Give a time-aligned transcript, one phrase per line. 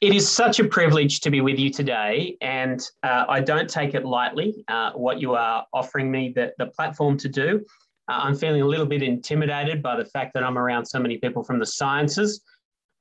[0.00, 3.94] It is such a privilege to be with you today, and uh, I don't take
[3.94, 7.66] it lightly uh, what you are offering me the, the platform to do.
[8.08, 11.18] Uh, I'm feeling a little bit intimidated by the fact that I'm around so many
[11.18, 12.40] people from the sciences.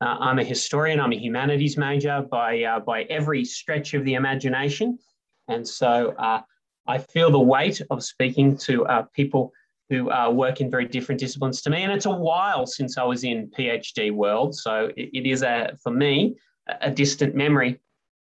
[0.01, 4.15] Uh, I'm a historian, I'm a humanities major by, uh, by every stretch of the
[4.15, 4.97] imagination.
[5.49, 6.41] And so uh,
[6.87, 9.53] I feel the weight of speaking to people
[9.91, 11.83] who work in very different disciplines to me.
[11.83, 14.55] And it's a while since I was in PhD world.
[14.55, 16.35] So it, it is, a, for me,
[16.81, 17.79] a distant memory.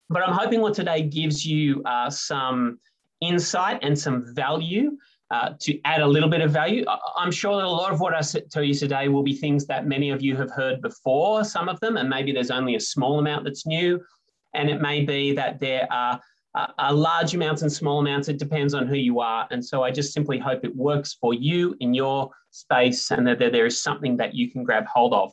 [0.09, 2.79] But I'm hoping what today gives you uh, some
[3.21, 4.97] insight and some value
[5.31, 6.83] uh, to add a little bit of value.
[7.15, 8.21] I'm sure that a lot of what I
[8.51, 11.79] tell you today will be things that many of you have heard before, some of
[11.79, 14.01] them, and maybe there's only a small amount that's new.
[14.53, 16.19] And it may be that there are
[16.53, 18.27] uh, large amounts and small amounts.
[18.27, 19.47] It depends on who you are.
[19.51, 23.39] And so I just simply hope it works for you in your space and that
[23.39, 25.31] there is something that you can grab hold of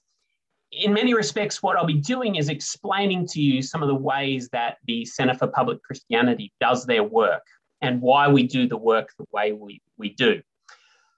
[0.73, 4.49] in many respects, what I'll be doing is explaining to you some of the ways
[4.51, 7.43] that the Center for Public Christianity does their work
[7.81, 10.43] and why we do the work the way we, we do.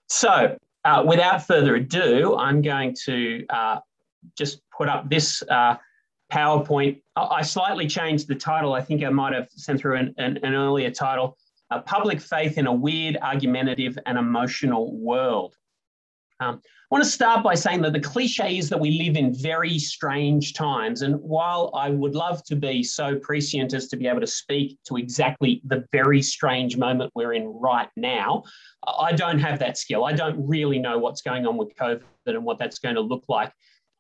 [0.09, 3.81] So, uh, without further ado, I'm going to uh,
[4.37, 5.77] just put up this uh,
[6.33, 7.01] PowerPoint.
[7.17, 8.73] I slightly changed the title.
[8.73, 11.37] I think I might have sent through an, an, an earlier title
[11.87, 15.55] Public Faith in a Weird, Argumentative, and Emotional World.
[16.41, 19.33] Um, I want to start by saying that the cliche is that we live in
[19.33, 21.03] very strange times.
[21.03, 24.79] And while I would love to be so prescient as to be able to speak
[24.89, 28.43] to exactly the very strange moment we're in right now,
[28.87, 30.05] I don't have that skill.
[30.05, 33.25] I don't really know what's going on with COVID and what that's going to look
[33.29, 33.53] like.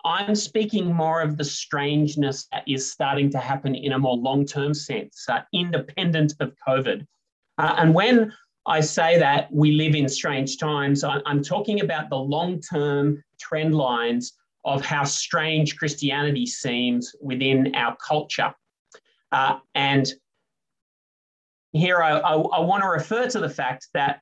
[0.04, 4.46] I'm speaking more of the strangeness that is starting to happen in a more long
[4.46, 7.06] term sense, uh, independent of COVID.
[7.58, 8.32] Uh, and when
[8.66, 11.02] I say that we live in strange times.
[11.04, 17.96] I'm talking about the long term trend lines of how strange Christianity seems within our
[17.96, 18.52] culture.
[19.32, 20.12] Uh, and
[21.72, 24.20] here I, I, I, want to refer to the fact that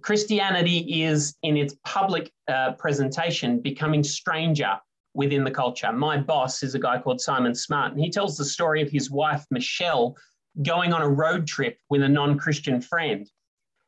[0.00, 4.78] Christianity is, in its public uh, presentation, becoming stranger
[5.12, 5.92] within the culture.
[5.92, 9.10] My boss is a guy called Simon Smart, and he tells the story of his
[9.10, 10.16] wife, Michelle,
[10.62, 13.30] going on a road trip with a non Christian friend.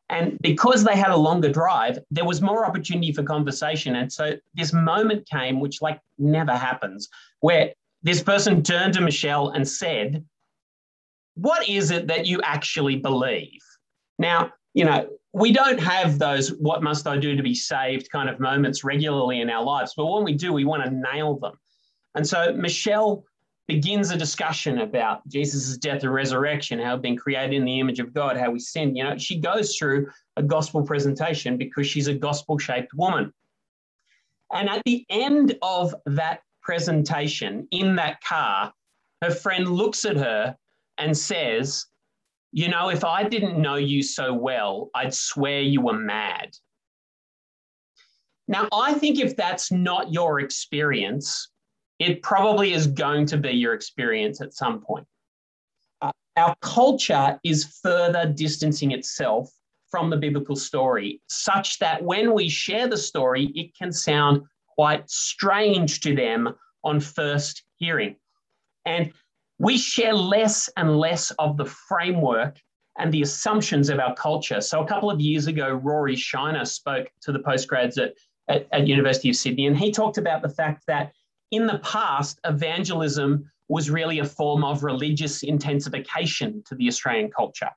[0.08, 3.96] And because they had a longer drive, there was more opportunity for conversation.
[3.96, 7.08] And so this moment came, which like never happens,
[7.40, 7.72] where
[8.02, 10.24] this person turned to Michelle and said,
[11.34, 13.60] What is it that you actually believe?
[14.18, 18.28] Now, you know, we don't have those what must I do to be saved kind
[18.28, 21.54] of moments regularly in our lives, but when we do, we want to nail them.
[22.14, 23.24] And so Michelle
[23.68, 28.14] begins a discussion about Jesus' death and resurrection, how been created in the image of
[28.14, 28.94] God, how we sin.
[28.94, 33.32] You know, she goes through a gospel presentation because she's a gospel shaped woman.
[34.52, 38.72] And at the end of that presentation in that car,
[39.22, 40.56] her friend looks at her
[40.98, 41.86] and says,
[42.52, 46.50] You know, if I didn't know you so well, I'd swear you were mad.
[48.48, 51.48] Now, I think if that's not your experience,
[51.98, 55.06] it probably is going to be your experience at some point.
[56.02, 59.50] Uh, our culture is further distancing itself
[59.90, 65.08] from the biblical story, such that when we share the story, it can sound quite
[65.08, 66.54] strange to them
[66.84, 68.16] on first hearing.
[68.84, 69.12] And
[69.58, 72.60] we share less and less of the framework
[72.98, 74.60] and the assumptions of our culture.
[74.60, 78.14] So a couple of years ago, Rory Shiner spoke to the postgrads at,
[78.48, 81.12] at, at University of Sydney, and he talked about the fact that
[81.50, 87.70] in the past, evangelism was really a form of religious intensification to the Australian culture.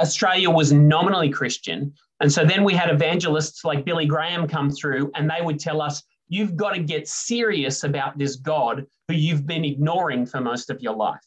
[0.00, 1.92] Australia was nominally Christian.
[2.20, 5.80] And so then we had evangelists like Billy Graham come through, and they would tell
[5.80, 10.70] us, you've got to get serious about this God who you've been ignoring for most
[10.70, 11.20] of your life.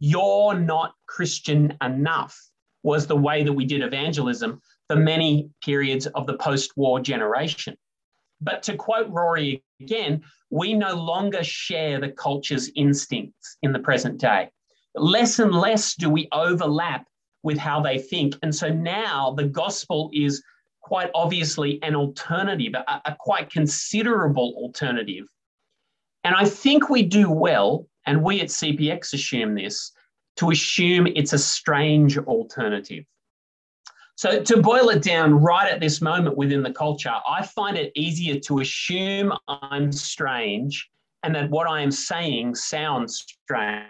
[0.00, 2.38] You're not Christian enough,
[2.82, 7.76] was the way that we did evangelism for many periods of the post war generation.
[8.44, 14.20] But to quote Rory again, we no longer share the culture's instincts in the present
[14.20, 14.50] day.
[14.94, 17.06] Less and less do we overlap
[17.42, 18.36] with how they think.
[18.42, 20.42] And so now the gospel is
[20.82, 25.26] quite obviously an alternative, a, a quite considerable alternative.
[26.22, 29.92] And I think we do well, and we at CPX assume this,
[30.36, 33.04] to assume it's a strange alternative.
[34.16, 37.90] So, to boil it down right at this moment within the culture, I find it
[37.96, 40.88] easier to assume I'm strange
[41.24, 43.88] and that what I am saying sounds strange.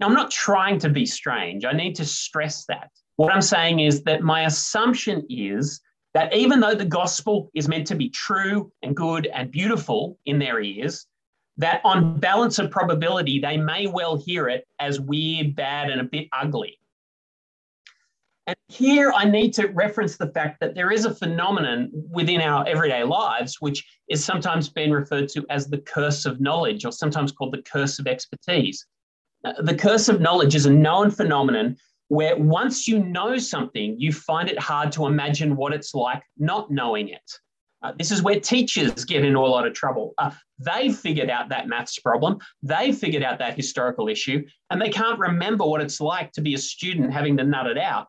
[0.00, 1.64] Now, I'm not trying to be strange.
[1.64, 2.90] I need to stress that.
[3.16, 5.80] What I'm saying is that my assumption is
[6.14, 10.38] that even though the gospel is meant to be true and good and beautiful in
[10.38, 11.06] their ears,
[11.58, 16.04] that on balance of probability, they may well hear it as weird, bad, and a
[16.04, 16.78] bit ugly.
[18.46, 22.66] And here I need to reference the fact that there is a phenomenon within our
[22.68, 27.32] everyday lives, which is sometimes been referred to as the curse of knowledge, or sometimes
[27.32, 28.86] called the curse of expertise.
[29.44, 31.76] Uh, the curse of knowledge is a known phenomenon
[32.08, 36.70] where once you know something, you find it hard to imagine what it's like not
[36.70, 37.30] knowing it.
[37.82, 40.14] Uh, this is where teachers get into a lot of trouble.
[40.16, 44.88] Uh, they've figured out that maths problem, they've figured out that historical issue, and they
[44.88, 48.06] can't remember what it's like to be a student having to nut it out.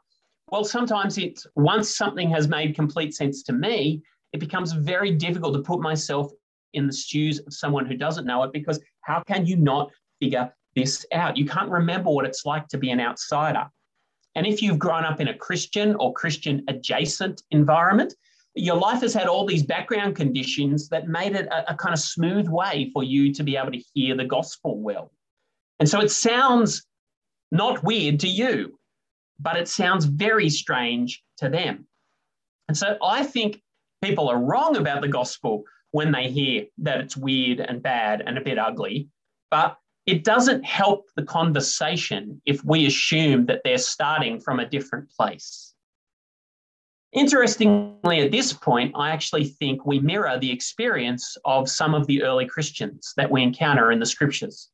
[0.51, 5.55] Well, sometimes it's once something has made complete sense to me, it becomes very difficult
[5.55, 6.31] to put myself
[6.73, 10.53] in the shoes of someone who doesn't know it because how can you not figure
[10.75, 11.37] this out?
[11.37, 13.65] You can't remember what it's like to be an outsider.
[14.35, 18.13] And if you've grown up in a Christian or Christian adjacent environment,
[18.53, 21.99] your life has had all these background conditions that made it a, a, kind of
[21.99, 25.11] smooth way for you to be able to hear the gospel well.
[25.79, 26.85] And so it sounds
[27.51, 28.77] not weird to you
[29.39, 31.87] but it sounds very strange to them.
[32.67, 33.61] And so I think
[34.01, 38.37] people are wrong about the gospel when they hear that it's weird and bad and
[38.37, 39.09] a bit ugly,
[39.49, 45.09] but it doesn't help the conversation if we assume that they're starting from a different
[45.09, 45.73] place.
[47.13, 52.21] Interestingly, at this point, I actually think we mirror the experience of some of the
[52.23, 54.69] early Christians that we encounter in the scriptures.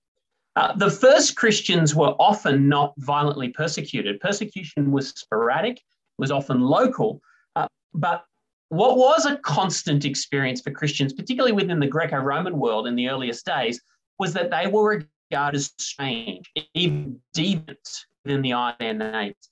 [0.55, 4.19] Uh, the first Christians were often not violently persecuted.
[4.19, 5.81] Persecution was sporadic,
[6.17, 7.21] was often local.
[7.55, 8.25] Uh, but
[8.69, 13.09] what was a constant experience for Christians, particularly within the Greco Roman world in the
[13.09, 13.81] earliest days,
[14.19, 19.49] was that they were regarded as strange, even deviant within the eye of their neighbors.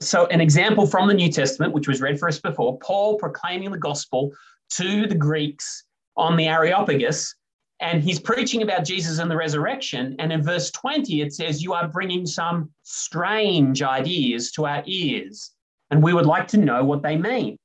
[0.00, 3.72] So, an example from the New Testament, which was read for us before, Paul proclaiming
[3.72, 4.32] the gospel
[4.70, 5.84] to the Greeks
[6.16, 7.34] on the Areopagus
[7.80, 10.14] and he's preaching about Jesus and the resurrection.
[10.18, 15.52] And in verse 20, it says, You are bringing some strange ideas to our ears,
[15.90, 17.56] and we would like to know what they mean.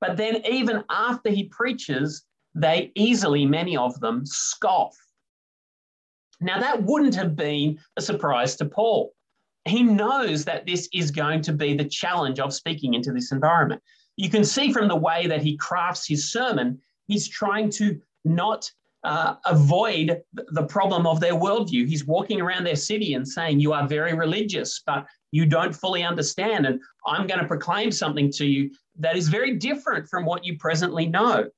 [0.00, 2.24] But then, even after he preaches,
[2.54, 4.96] they easily, many of them, scoff.
[6.40, 9.12] Now, that wouldn't have been a surprise to Paul.
[9.66, 13.82] He knows that this is going to be the challenge of speaking into this environment.
[14.16, 18.70] You can see from the way that he crafts his sermon, he's trying to not
[19.04, 21.86] uh, avoid the problem of their worldview.
[21.86, 26.02] He's walking around their city and saying, You are very religious, but you don't fully
[26.02, 26.66] understand.
[26.66, 30.56] And I'm going to proclaim something to you that is very different from what you
[30.58, 31.48] presently know.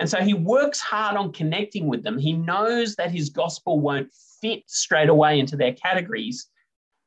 [0.00, 2.18] And so he works hard on connecting with them.
[2.18, 4.08] He knows that his gospel won't
[4.40, 6.48] fit straight away into their categories,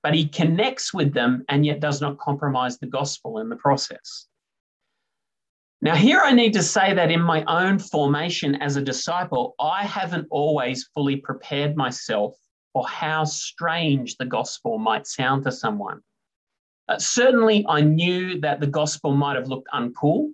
[0.03, 4.27] but he connects with them and yet does not compromise the gospel in the process.
[5.81, 9.83] Now, here I need to say that in my own formation as a disciple, I
[9.83, 12.35] haven't always fully prepared myself
[12.74, 16.01] for how strange the gospel might sound to someone.
[16.89, 20.31] Uh, certainly, I knew that the gospel might have looked uncool.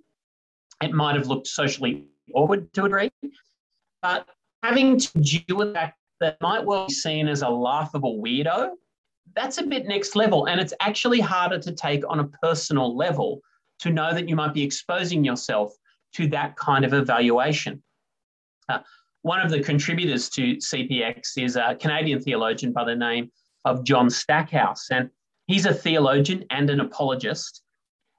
[0.82, 3.10] It might have looked socially awkward to a degree.
[4.00, 4.26] But
[4.62, 8.70] having to deal with that, that might well be seen as a laughable weirdo,
[9.34, 10.46] that's a bit next level.
[10.46, 13.40] And it's actually harder to take on a personal level
[13.84, 15.74] to know that you might be exposing yourself
[16.14, 17.82] to that kind of evaluation.
[18.66, 18.78] Uh,
[19.20, 23.30] one of the contributors to CPX is a Canadian theologian by the name
[23.66, 25.10] of John Stackhouse, and
[25.46, 27.62] he's a theologian and an apologist.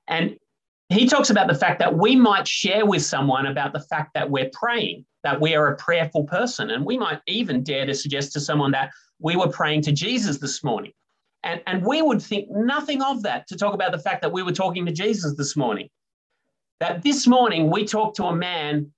[0.08, 0.38] And
[0.90, 4.30] he talks about the fact that we might share with someone about the fact that
[4.30, 6.70] we're praying, that we are a prayerful person.
[6.70, 10.38] And we might even dare to suggest to someone that we were praying to Jesus
[10.38, 10.92] this morning.
[11.46, 14.42] And, and we would think nothing of that to talk about the fact that we
[14.42, 15.90] were talking to Jesus this morning.
[16.80, 18.92] That this morning we talked to a man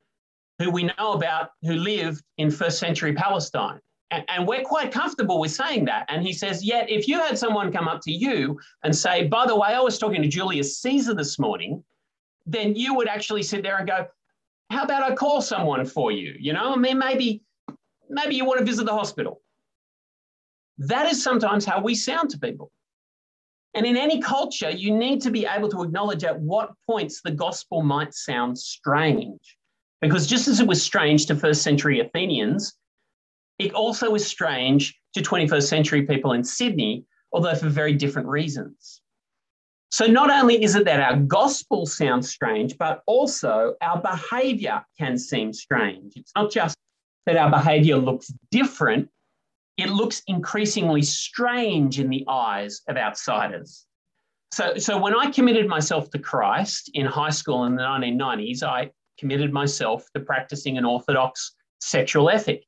[0.58, 3.80] who we know about who lived in first century Palestine.
[4.12, 6.06] And, and we're quite comfortable with saying that.
[6.08, 9.46] And he says, Yet, if you had someone come up to you and say, By
[9.46, 11.84] the way, I was talking to Julius Caesar this morning,
[12.46, 14.08] then you would actually sit there and go,
[14.72, 16.34] How about I call someone for you?
[16.40, 17.44] You know, I mean, maybe,
[18.10, 19.42] maybe you want to visit the hospital.
[20.78, 22.72] That is sometimes how we sound to people.
[23.74, 27.32] And in any culture, you need to be able to acknowledge at what points the
[27.32, 29.58] gospel might sound strange.
[30.02, 32.74] Because just as it was strange to first century Athenians,
[33.60, 39.02] it also is strange to 21st century people in Sydney, although for very different reasons.
[39.90, 45.18] So, not only is it that our gospel sounds strange, but also our behavior can
[45.18, 46.14] seem strange.
[46.16, 46.76] It's not just
[47.26, 49.10] that our behavior looks different,
[49.78, 53.86] it looks increasingly strange in the eyes of outsiders.
[54.52, 58.92] So, so when I committed myself to Christ in high school in the 1990s, I
[59.20, 62.64] committed myself to practicing an orthodox sexual ethic.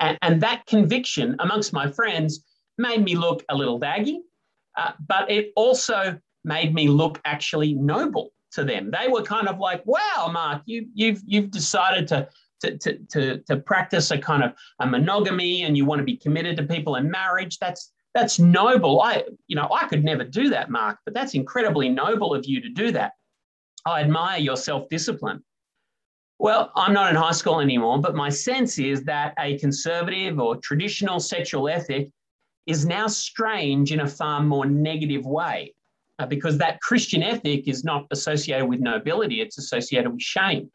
[0.00, 2.44] And, and that conviction amongst my friends
[2.76, 4.18] made me look a little daggy,
[4.76, 8.90] uh, but it also made me look actually noble to them.
[8.90, 12.28] They were kind of like, wow, Mark, you, you've, you've decided to,
[12.62, 16.16] to, to, to, to practice a kind of a monogamy and you want to be
[16.16, 17.58] committed to people in marriage.
[17.58, 19.00] That's, that's noble.
[19.02, 22.60] I, you know, I could never do that, Mark, but that's incredibly noble of you
[22.60, 23.12] to do that.
[23.86, 25.42] I admire your self discipline.
[26.38, 30.56] Well, I'm not in high school anymore, but my sense is that a conservative or
[30.56, 32.10] traditional sexual ethic
[32.66, 35.74] is now strange in a far more negative way
[36.18, 40.70] uh, because that Christian ethic is not associated with nobility, it's associated with shame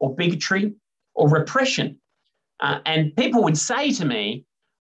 [0.00, 0.72] or bigotry
[1.14, 1.98] or repression.
[2.60, 4.44] Uh, and people would say to me,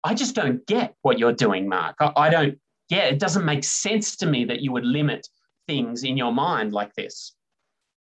[0.04, 1.96] I just don't get what you're doing, Mark.
[2.00, 3.18] I, I don't get it.
[3.18, 5.28] doesn't make sense to me that you would limit
[5.66, 7.34] things in your mind like this.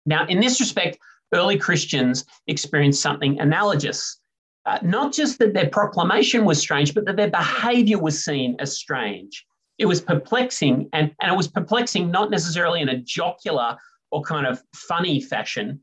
[0.06, 0.98] Now, in this respect,
[1.34, 4.18] early Christians experienced something analogous.
[4.66, 8.76] Uh, not just that their proclamation was strange, but that their behavior was seen as
[8.76, 9.44] strange.
[9.78, 13.76] It was perplexing, and, and it was perplexing not necessarily in a jocular
[14.10, 15.80] or kind of funny fashion.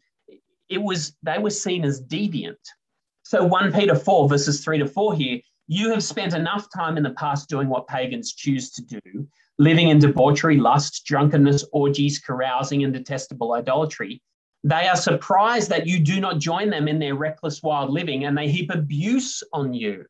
[0.70, 2.56] It was they were seen as deviant.
[3.24, 7.04] So 1 Peter 4, verses 3 to 4 here, you have spent enough time in
[7.04, 9.28] the past doing what pagans choose to do,
[9.60, 14.22] living in debauchery, lust, drunkenness, orgies, carousing, and detestable idolatry.
[14.64, 18.38] They are surprised that you do not join them in their reckless, wild living, and
[18.38, 20.06] they heap abuse on you.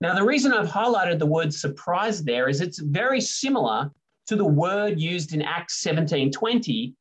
[0.00, 3.90] Now, the reason I've highlighted the word surprise there is it's very similar
[4.26, 6.94] to the word used in Acts 17 20,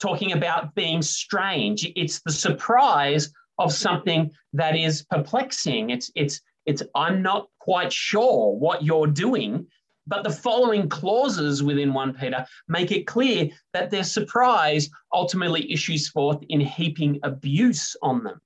[0.00, 1.90] talking about being strange.
[1.96, 5.90] It's the surprise of something that is perplexing.
[5.90, 9.66] It's, it's, it's, I'm not quite sure what you're doing.
[10.06, 16.08] But the following clauses within 1 Peter make it clear that their surprise ultimately issues
[16.10, 18.40] forth in heaping abuse on them.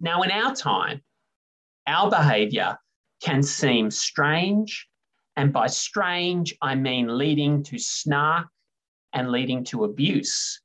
[0.00, 1.02] Now, in our time,
[1.86, 2.78] our behavior
[3.22, 4.88] can seem strange,
[5.36, 8.48] and by strange, I mean leading to snark
[9.12, 10.60] and leading to abuse.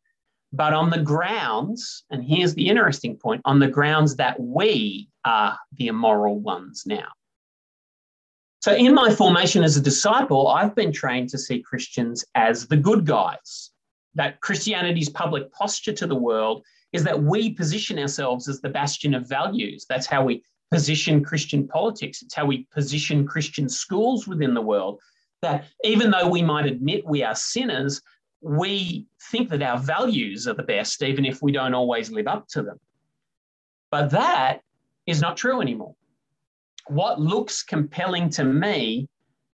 [0.54, 5.58] But on the grounds, and here's the interesting point on the grounds that we are
[5.78, 7.08] the immoral ones now.
[8.62, 12.78] So, in my formation as a disciple, I've been trained to see Christians as the
[12.78, 13.72] good guys.
[14.14, 19.14] That Christianity's public posture to the world is that we position ourselves as the bastion
[19.14, 19.86] of values.
[19.88, 25.00] That's how we position Christian politics, it's how we position Christian schools within the world.
[25.42, 28.02] That even though we might admit we are sinners,
[28.42, 32.48] we think that our values are the best, even if we don't always live up
[32.50, 32.80] to them.
[33.92, 34.62] But that
[35.06, 35.96] is not true anymore
[36.88, 39.08] what looks compelling to me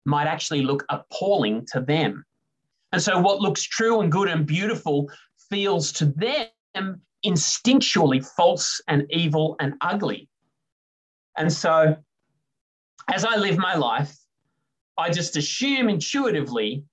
[0.06, 2.24] might actually look appalling to them.
[2.92, 5.10] And so, what looks true and good and beautiful
[5.50, 10.30] feels to them instinctually false and evil and ugly.
[11.38, 11.96] And so,
[13.12, 14.15] as I live my life,
[14.98, 16.86] I just assume intuitively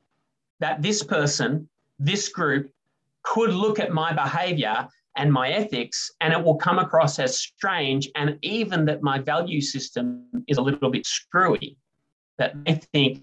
[0.59, 1.69] that this person,
[2.05, 2.71] this group,
[3.23, 8.09] could look at my behavior and my ethics, and it will come across as strange,
[8.17, 11.77] and even that my value system is a little bit screwy,
[12.39, 13.23] that they think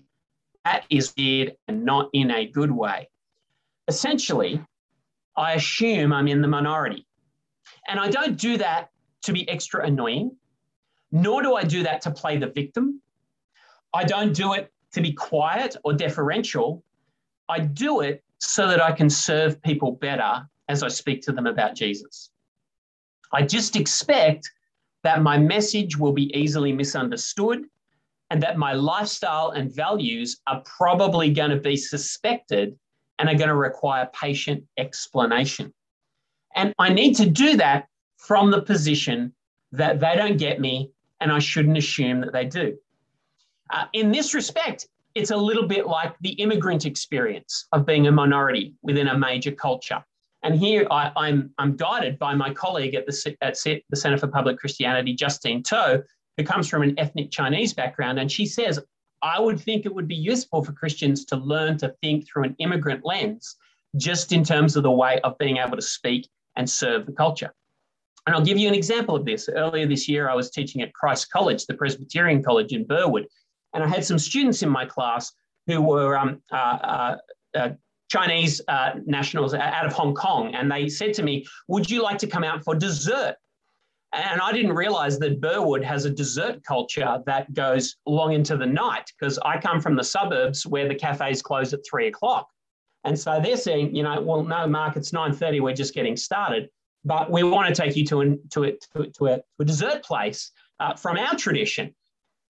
[0.64, 3.10] that is weird and not in a good way.
[3.88, 4.64] Essentially,
[5.36, 7.06] I assume I'm in the minority.
[7.88, 8.90] And I don't do that
[9.24, 10.36] to be extra annoying,
[11.12, 13.02] nor do I do that to play the victim.
[13.94, 16.84] I don't do it to be quiet or deferential.
[17.48, 21.48] I do it so that I can serve people better as I speak to them
[21.48, 22.32] about Jesus.
[23.32, 24.50] I just expect
[25.04, 27.66] that my message will be easily misunderstood
[28.30, 32.78] and that my lifestyle and values are probably going to be suspected
[33.18, 35.74] and are going to require patient explanation.
[36.56, 39.34] And I need to do that from the position
[39.72, 42.78] that they don't get me and I shouldn't assume that they do.
[43.70, 44.88] Uh, in this respect,
[45.20, 49.52] it's a little bit like the immigrant experience of being a minority within a major
[49.52, 50.02] culture.
[50.44, 53.58] And here I, am I'm, I'm guided by my colleague at the, at
[53.90, 56.02] the Center for Public Christianity, Justine Toh,
[56.38, 58.18] who comes from an ethnic Chinese background.
[58.18, 58.80] And she says,
[59.22, 62.56] I would think it would be useful for Christians to learn to think through an
[62.60, 63.58] immigrant lens,
[63.98, 67.54] just in terms of the way of being able to speak and serve the culture.
[68.26, 69.50] And I'll give you an example of this.
[69.50, 73.28] Earlier this year, I was teaching at Christ College, the Presbyterian College in Burwood,
[73.74, 75.32] and I had some students in my class
[75.68, 77.18] who were um, uh, uh,
[77.56, 77.70] uh,
[78.10, 82.18] Chinese uh, nationals out of Hong Kong, and they said to me, "Would you like
[82.20, 83.36] to come out for dessert?"
[84.12, 88.66] And I didn't realize that Burwood has a dessert culture that goes long into the
[88.66, 92.48] night because I come from the suburbs where the cafes close at three o'clock.
[93.04, 96.70] And so they're saying, you know, well, no, Mark, it's 9.30, we're just getting started.
[97.06, 100.04] But we want to take you to, an, to, a, to, a, to a dessert
[100.04, 101.94] place uh, from our tradition.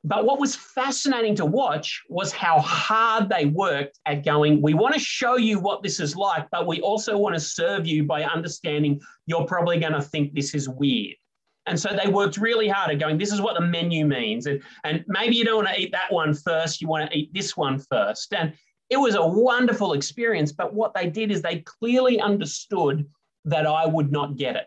[0.05, 4.93] But what was fascinating to watch was how hard they worked at going, we want
[4.93, 8.23] to show you what this is like, but we also want to serve you by
[8.23, 11.15] understanding you're probably going to think this is weird.
[11.65, 14.47] And so they worked really hard at going, this is what the menu means.
[14.47, 17.33] And, and maybe you don't want to eat that one first, you want to eat
[17.33, 18.33] this one first.
[18.33, 18.53] And
[18.89, 20.53] it was a wonderful experience.
[20.53, 23.05] But what they did is they clearly understood
[23.45, 24.65] that I would not get it.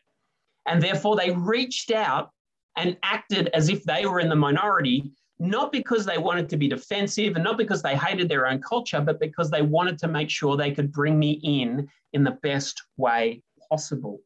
[0.66, 2.30] And therefore, they reached out
[2.76, 5.10] and acted as if they were in the minority
[5.42, 9.00] not because they wanted to be defensive and not because they hated their own culture,
[9.00, 12.80] but because they wanted to make sure they could bring me in in the best
[12.96, 14.20] way possible.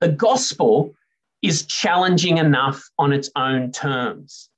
[0.00, 0.94] The gospel
[1.42, 4.48] is challenging enough on its own terms.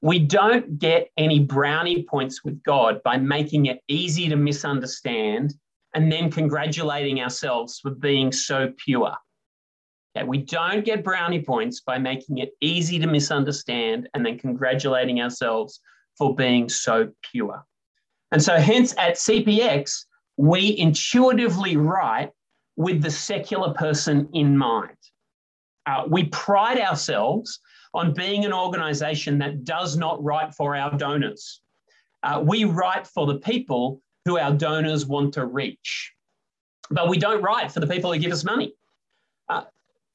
[0.00, 5.52] We don't get any brownie points with God by making it easy to misunderstand
[5.94, 9.14] and then congratulating ourselves for being so pure.
[10.16, 15.20] Okay, we don't get brownie points by making it easy to misunderstand and then congratulating
[15.20, 15.80] ourselves
[16.18, 17.64] for being so pure.
[18.32, 20.04] And so, hence, at CPX,
[20.36, 22.30] we intuitively write
[22.76, 24.96] with the secular person in mind.
[25.86, 27.60] Uh, we pride ourselves
[27.94, 31.60] on being an organization that does not write for our donors.
[32.22, 36.12] Uh, we write for the people who our donors want to reach,
[36.90, 38.74] but we don't write for the people who give us money.
[39.48, 39.62] Uh,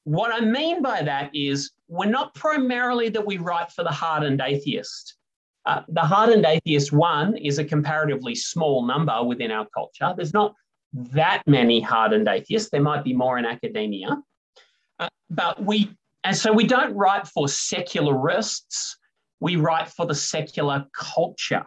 [0.06, 4.40] what I mean by that is we're not primarily that we write for the hardened
[4.40, 5.16] atheist.
[5.64, 10.14] Uh, the hardened atheist one is a comparatively small number within our culture.
[10.16, 10.54] There's not
[10.92, 12.70] that many hardened atheists.
[12.70, 14.22] There might be more in academia.
[15.00, 15.90] Uh, but we,
[16.22, 18.96] and so we don't write for secularists,
[19.40, 21.66] we write for the secular culture,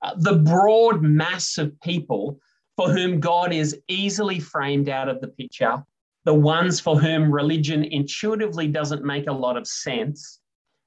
[0.00, 2.38] uh, the broad mass of people
[2.78, 5.84] for whom God is easily framed out of the picture
[6.24, 10.40] the ones for whom religion intuitively doesn't make a lot of sense,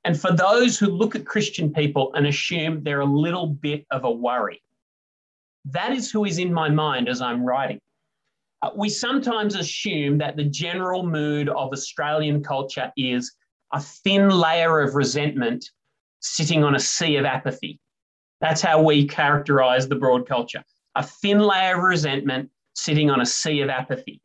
[0.03, 4.03] and for those who look at Christian people and assume they're a little bit of
[4.03, 4.62] a worry.
[5.65, 7.80] That is who is in my mind as I'm writing.
[8.62, 13.34] Uh, we sometimes assume that the general mood of Australian culture is
[13.73, 15.69] a thin layer of resentment
[16.21, 17.80] sitting on a sea of apathy.
[18.39, 20.63] That's how we characterize the broad culture
[20.95, 24.19] a thin layer of resentment sitting on a sea of apathy.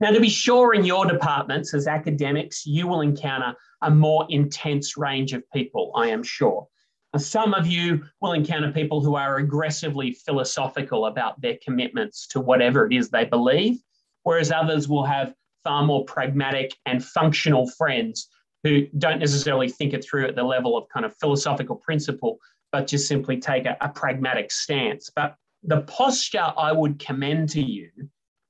[0.00, 4.96] Now, to be sure, in your departments as academics, you will encounter a more intense
[4.96, 6.68] range of people, I am sure.
[7.16, 12.86] Some of you will encounter people who are aggressively philosophical about their commitments to whatever
[12.86, 13.78] it is they believe,
[14.22, 15.34] whereas others will have
[15.64, 18.28] far more pragmatic and functional friends
[18.62, 22.38] who don't necessarily think it through at the level of kind of philosophical principle,
[22.70, 25.10] but just simply take a, a pragmatic stance.
[25.14, 27.90] But the posture I would commend to you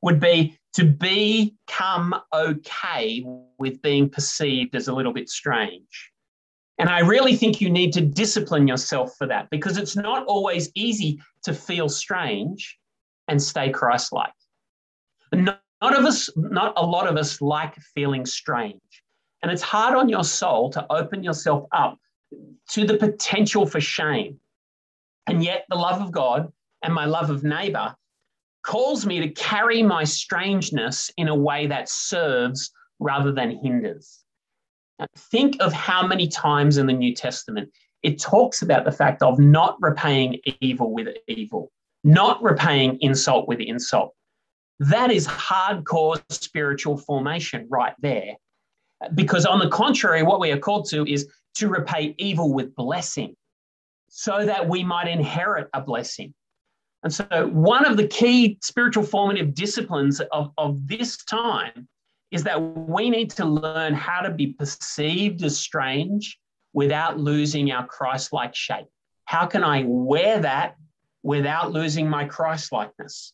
[0.02, 3.24] would be to become okay
[3.58, 6.12] with being perceived as a little bit strange.
[6.78, 10.70] And I really think you need to discipline yourself for that because it's not always
[10.74, 12.78] easy to feel strange
[13.26, 14.32] and stay Christ like.
[15.32, 18.80] Not, not, of us, not a lot of us like feeling strange.
[19.42, 21.98] And it's hard on your soul to open yourself up
[22.70, 24.38] to the potential for shame.
[25.26, 27.94] And yet, the love of God and my love of neighbor
[28.68, 34.18] calls me to carry my strangeness in a way that serves rather than hinders.
[34.98, 37.70] Now, think of how many times in the New Testament
[38.02, 41.72] it talks about the fact of not repaying evil with evil,
[42.04, 44.12] not repaying insult with insult.
[44.80, 48.34] That is hardcore spiritual formation right there.
[49.14, 53.34] Because, on the contrary, what we are called to is to repay evil with blessing
[54.10, 56.34] so that we might inherit a blessing.
[57.04, 61.88] And so, one of the key spiritual formative disciplines of, of this time
[62.30, 66.38] is that we need to learn how to be perceived as strange
[66.72, 68.86] without losing our Christ like shape.
[69.24, 70.76] How can I wear that
[71.22, 73.32] without losing my Christ likeness?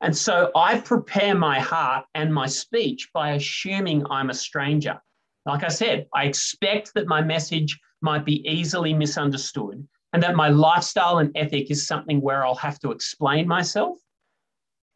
[0.00, 5.00] And so, I prepare my heart and my speech by assuming I'm a stranger.
[5.44, 10.48] Like I said, I expect that my message might be easily misunderstood and that my
[10.48, 13.96] lifestyle and ethic is something where I'll have to explain myself.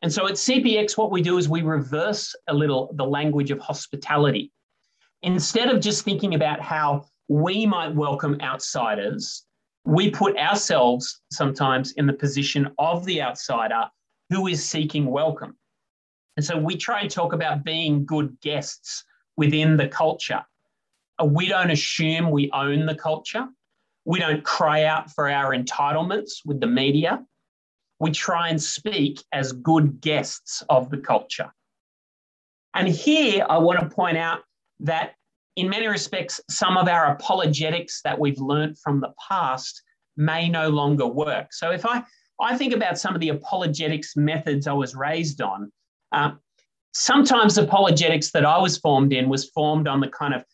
[0.03, 3.59] And so at CPX, what we do is we reverse a little the language of
[3.59, 4.53] hospitality.
[5.23, 9.45] Instead of just thinking about how we might welcome outsiders,
[9.85, 13.85] we put ourselves sometimes in the position of the outsider
[14.31, 15.57] who is seeking welcome.
[16.37, 19.05] And so we try and talk about being good guests
[19.37, 20.45] within the culture.
[21.25, 23.49] We don't assume we own the culture.
[24.07, 27.25] We don't cry out for our entitlements with the media.
[27.99, 31.53] We try and speak as good guests of the culture.
[32.75, 34.41] And here I want to point out
[34.81, 35.15] that
[35.57, 39.83] in many respects, some of our apologetics that we've learned from the past
[40.17, 41.53] may no longer work.
[41.53, 42.05] So if I,
[42.41, 45.73] I think about some of the apologetics methods I was raised on,
[46.13, 46.33] uh,
[46.93, 50.45] sometimes apologetics that I was formed in was formed on the kind of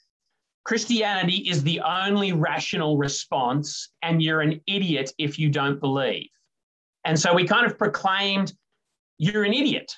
[0.65, 6.29] Christianity is the only rational response, and you're an idiot if you don't believe.
[7.05, 8.53] And so we kind of proclaimed,
[9.19, 9.93] you're an idiot.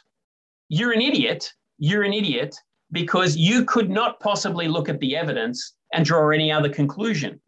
[0.69, 1.53] You're an idiot.
[1.79, 2.57] You're an idiot
[2.93, 7.41] because you could not possibly look at the evidence and draw any other conclusion.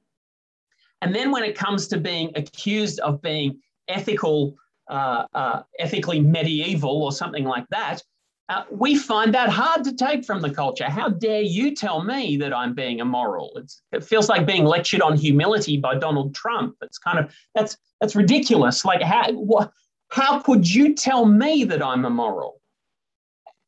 [1.00, 4.54] And then when it comes to being accused of being ethical,
[4.88, 8.02] uh, uh, ethically medieval or something like that,
[8.48, 10.84] uh, we find that hard to take from the culture.
[10.84, 13.52] How dare you tell me that I'm being immoral?
[13.56, 16.76] It's, it feels like being lectured on humility by Donald Trump.
[16.80, 18.84] It's kind of that's that's ridiculous.
[18.84, 19.72] Like how what,
[20.10, 22.60] how could you tell me that I'm immoral?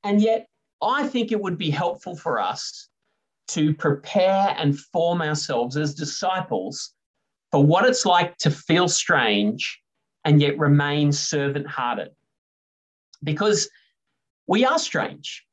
[0.04, 0.46] And yet,
[0.80, 2.88] I think it would be helpful for us
[3.48, 6.94] to prepare and form ourselves as disciples
[7.50, 9.80] for what it's like to feel strange
[10.24, 12.10] and yet remain servant hearted.
[13.24, 13.68] Because
[14.48, 15.44] we are strange.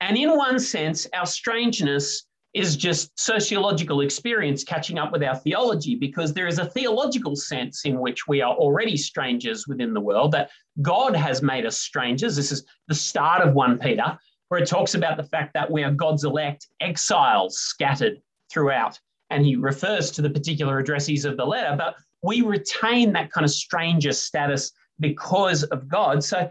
[0.00, 5.94] And in one sense, our strangeness is just sociological experience catching up with our theology
[5.94, 10.32] because there is a theological sense in which we are already strangers within the world,
[10.32, 10.50] that
[10.82, 12.36] God has made us strangers.
[12.36, 15.84] This is the start of 1 Peter, where it talks about the fact that we
[15.84, 18.98] are God's elect, exiles scattered throughout.
[19.30, 23.44] And he refers to the particular addressees of the letter, but we retain that kind
[23.44, 26.22] of stranger status because of God.
[26.24, 26.50] So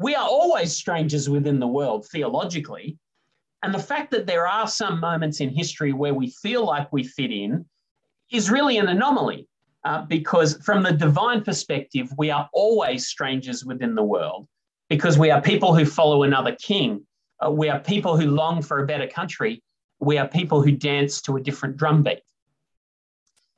[0.00, 2.96] we are always strangers within the world theologically.
[3.62, 7.04] And the fact that there are some moments in history where we feel like we
[7.04, 7.66] fit in
[8.32, 9.46] is really an anomaly.
[9.84, 14.46] Uh, because from the divine perspective, we are always strangers within the world
[14.88, 17.06] because we are people who follow another king.
[17.44, 19.62] Uh, we are people who long for a better country.
[20.00, 22.22] We are people who dance to a different drumbeat.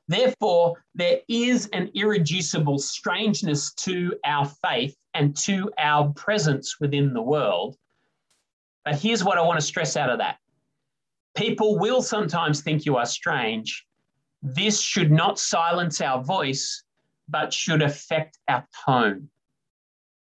[0.09, 7.21] Therefore, there is an irreducible strangeness to our faith and to our presence within the
[7.21, 7.77] world.
[8.85, 10.37] But here's what I want to stress out of that
[11.35, 13.85] people will sometimes think you are strange.
[14.41, 16.83] This should not silence our voice,
[17.29, 19.29] but should affect our tone.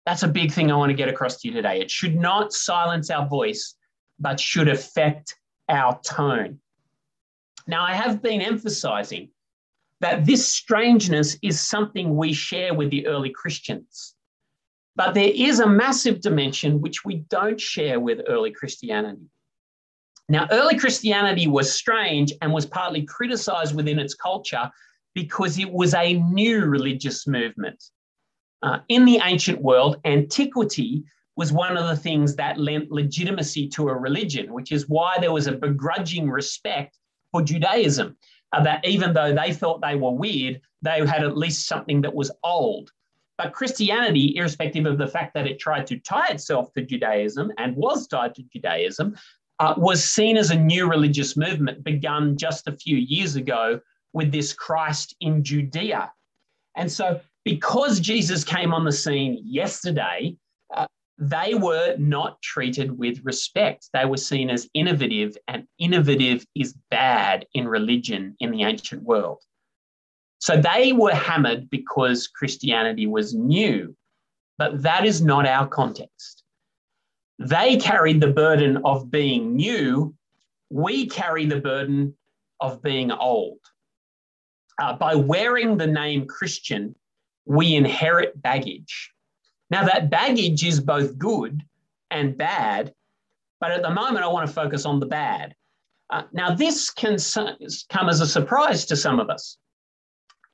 [0.06, 1.80] That's a big thing I want to get across to you today.
[1.80, 3.74] It should not silence our voice,
[4.18, 5.36] but should affect
[5.68, 6.58] our tone.
[7.66, 9.30] Now, I have been emphasizing
[10.00, 14.14] that this strangeness is something we share with the early Christians.
[14.94, 19.26] But there is a massive dimension which we don't share with early Christianity.
[20.28, 24.70] Now, early Christianity was strange and was partly criticized within its culture
[25.14, 27.82] because it was a new religious movement.
[28.62, 31.04] Uh, in the ancient world, antiquity
[31.36, 35.32] was one of the things that lent legitimacy to a religion, which is why there
[35.32, 36.98] was a begrudging respect
[37.30, 38.16] for Judaism.
[38.52, 42.14] Uh, that even though they thought they were weird, they had at least something that
[42.14, 42.90] was old.
[43.38, 47.74] But Christianity, irrespective of the fact that it tried to tie itself to Judaism and
[47.76, 49.16] was tied to Judaism,
[49.58, 53.80] uh, was seen as a new religious movement begun just a few years ago
[54.12, 56.12] with this Christ in Judea.
[56.76, 60.36] And so, because Jesus came on the scene yesterday,
[60.74, 60.86] uh,
[61.18, 63.88] they were not treated with respect.
[63.92, 69.42] They were seen as innovative, and innovative is bad in religion in the ancient world.
[70.42, 73.94] So they were hammered because Christianity was new,
[74.58, 76.42] but that is not our context.
[77.38, 80.16] They carried the burden of being new.
[80.68, 82.16] We carry the burden
[82.58, 83.60] of being old.
[84.80, 86.96] Uh, by wearing the name Christian,
[87.44, 89.12] we inherit baggage.
[89.70, 91.62] Now, that baggage is both good
[92.10, 92.92] and bad,
[93.60, 95.54] but at the moment, I want to focus on the bad.
[96.10, 97.16] Uh, now, this can
[97.90, 99.56] come as a surprise to some of us.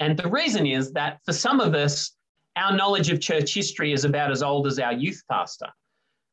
[0.01, 2.13] And the reason is that for some of us,
[2.57, 5.69] our knowledge of church history is about as old as our youth pastor.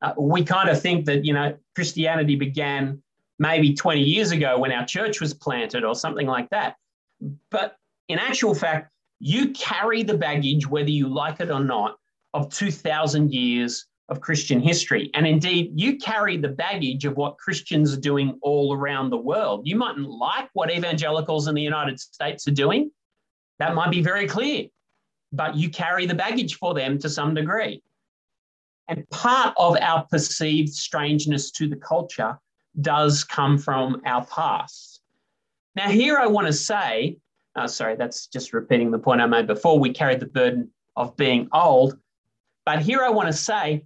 [0.02, 3.02] Uh, we kind of think that, you know, Christianity began
[3.40, 6.76] maybe 20 years ago when our church was planted or something like that.
[7.52, 11.98] But in actual fact, you carry the baggage, whether you like it or not,
[12.34, 15.10] of 2,000 years of Christian history.
[15.14, 19.62] And indeed, you carry the baggage of what Christians are doing all around the world.
[19.66, 22.92] You mightn't like what evangelicals in the United States are doing,
[23.60, 24.66] that might be very clear,
[25.32, 27.82] but you carry the baggage for them to some degree.
[28.88, 32.38] And part of our perceived strangeness to the culture
[32.82, 35.02] does come from our past.
[35.76, 37.18] Now, here I want to say,
[37.56, 39.80] uh, sorry, that's just repeating the point I made before.
[39.80, 41.98] We carry the burden of being old.
[42.66, 43.86] But here I want to say,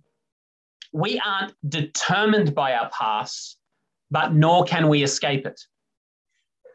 [0.91, 3.57] we aren't determined by our past,
[4.09, 5.59] but nor can we escape it.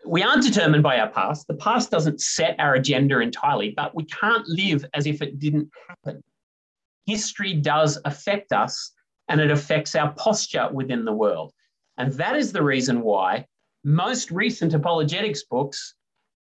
[0.06, 1.46] We aren't determined by our past.
[1.46, 5.70] The past doesn't set our agenda entirely, but we can't live as if it didn't
[5.88, 6.22] happen.
[7.06, 8.92] History does affect us
[9.28, 11.52] and it affects our posture within the world.
[11.96, 13.46] And that is the reason why
[13.84, 15.94] most recent apologetics books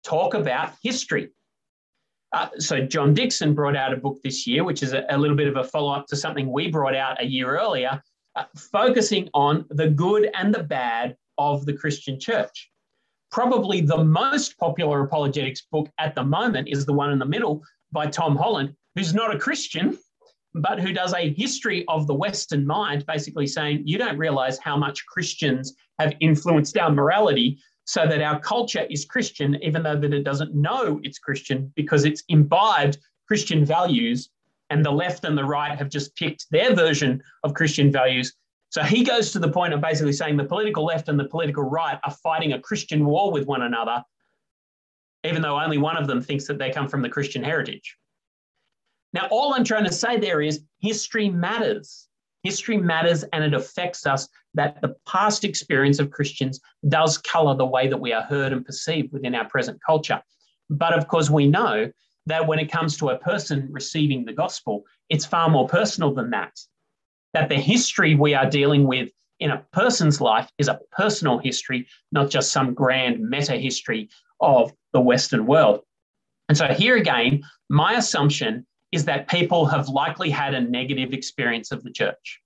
[0.03, 1.29] talk about history.
[2.31, 5.35] Uh, so, John Dickson brought out a book this year, which is a, a little
[5.35, 8.01] bit of a follow up to something we brought out a year earlier,
[8.35, 12.69] uh, focusing on the good and the bad of the Christian church.
[13.31, 17.63] Probably the most popular apologetics book at the moment is the one in the middle
[17.91, 19.97] by Tom Holland, who's not a Christian,
[20.55, 24.75] but who does a history of the Western mind, basically saying you don't realize how
[24.75, 30.13] much Christians have influenced our morality so that our culture is Christian, even though that
[30.13, 34.29] it doesn't know it's Christian because it's imbibed Christian values
[34.69, 38.33] and the left and the right have just picked their version of Christian values.
[38.69, 41.63] So he goes to the point of basically saying the political left and the political
[41.63, 44.03] right are fighting a Christian war with one another,
[45.23, 47.97] even though only one of them thinks that they come from the Christian heritage.
[49.11, 52.07] Now, all I'm trying to say there is history matters.
[52.43, 57.65] History matters and it affects us that the past experience of Christians does color the
[57.65, 60.21] way that we are heard and perceived within our present culture.
[60.69, 61.91] But of course, we know
[62.27, 66.29] that when it comes to a person receiving the gospel, it's far more personal than
[66.29, 66.59] that.
[67.33, 71.87] That the history we are dealing with in a person's life is a personal history,
[72.11, 74.09] not just some grand meta history
[74.41, 75.81] of the Western world.
[76.47, 81.71] And so, here again, my assumption is that people have likely had a negative experience
[81.71, 82.41] of the church.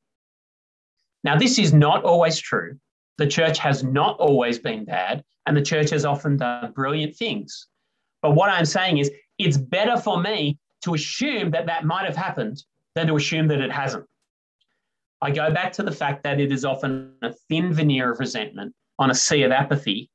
[1.23, 2.77] Now, this is not always true.
[3.17, 7.67] The church has not always been bad, and the church has often done brilliant things.
[8.21, 12.15] But what I'm saying is, it's better for me to assume that that might have
[12.15, 12.63] happened
[12.95, 14.05] than to assume that it hasn't.
[15.23, 18.75] I go back to the fact that it is often a thin veneer of resentment
[18.99, 20.09] on a sea of apathy.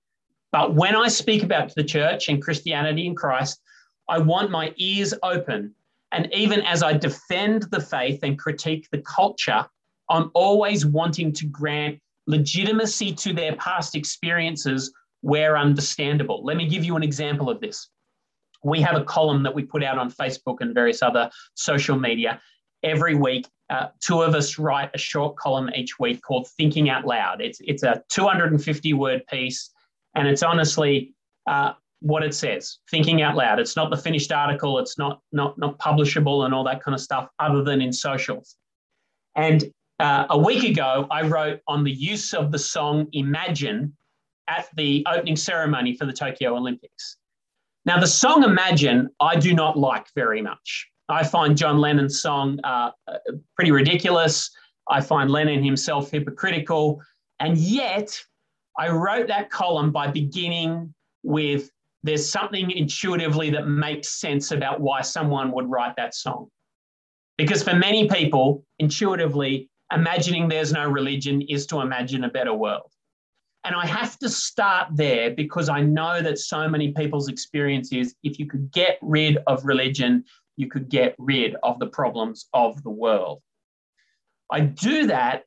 [0.53, 3.61] But when I speak about the church and Christianity and Christ,
[4.09, 5.75] I want my ears open
[6.13, 9.67] and even as I defend the faith and critique the culture,
[10.09, 16.45] I'm always wanting to grant legitimacy to their past experiences where understandable.
[16.45, 17.89] Let me give you an example of this.
[18.65, 22.41] We have a column that we put out on Facebook and various other social media.
[22.83, 27.05] Every week, uh, two of us write a short column each week called Thinking Out
[27.05, 27.41] Loud.
[27.41, 29.71] It's, it's a 250 word piece,
[30.15, 31.15] and it's honestly
[31.47, 33.59] uh, what it says, thinking out loud.
[33.59, 37.01] It's not the finished article, it's not, not, not publishable and all that kind of
[37.01, 38.57] stuff, other than in socials.
[39.35, 39.65] And
[39.99, 43.97] uh, a week ago, I wrote on the use of the song Imagine
[44.49, 47.17] at the opening ceremony for the Tokyo Olympics.
[47.85, 50.89] Now, the song Imagine, I do not like very much.
[51.09, 52.91] I find John Lennon's song uh,
[53.55, 54.51] pretty ridiculous.
[54.89, 57.01] I find Lennon himself hypocritical.
[57.41, 58.19] And yet,
[58.79, 61.71] I wrote that column by beginning with
[62.03, 66.49] there's something intuitively that makes sense about why someone would write that song.
[67.37, 72.91] Because for many people, intuitively, imagining there's no religion is to imagine a better world.
[73.65, 78.15] And I have to start there because I know that so many people's experience is
[78.23, 80.25] if you could get rid of religion,
[80.59, 83.41] you could get rid of the problems of the world.
[84.51, 85.45] I do that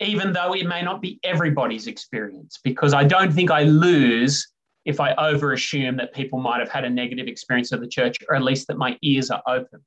[0.00, 4.46] even though it may not be everybody's experience because I don't think I lose
[4.84, 8.16] if I over assume that people might have had a negative experience of the church,
[8.28, 9.80] or at least that my ears are open.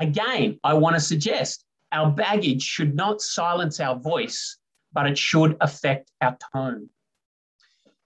[0.00, 4.58] Again, I want to suggest our baggage should not silence our voice,
[4.92, 6.88] but it should affect our tone.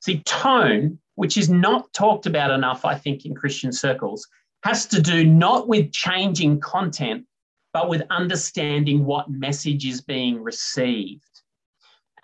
[0.01, 4.27] See, tone, which is not talked about enough, I think, in Christian circles,
[4.65, 7.25] has to do not with changing content,
[7.73, 11.23] but with understanding what message is being received.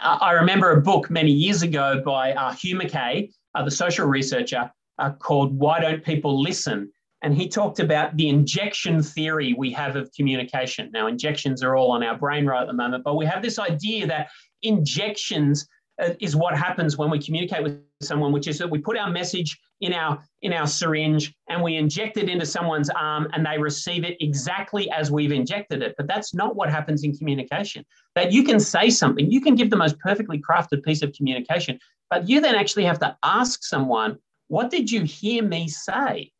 [0.01, 4.71] I remember a book many years ago by uh, Hugh Mackay, uh, the social researcher,
[4.99, 6.91] uh, called Why Don't People Listen?
[7.23, 10.91] And he talked about the injection theory we have of communication.
[10.93, 13.59] Now, injections are all on our brain right at the moment, but we have this
[13.59, 14.29] idea that
[14.63, 15.67] injections
[16.03, 19.11] uh, is what happens when we communicate with someone, which is that we put our
[19.11, 23.59] message in our in our syringe and we inject it into someone's arm and they
[23.59, 25.95] receive it exactly as we've injected it.
[25.97, 27.85] But that's not what happens in communication.
[28.15, 31.79] That you can say something, you can give the most perfectly crafted piece of communication,
[32.11, 36.33] but you then actually have to ask someone, "What did you hear me say?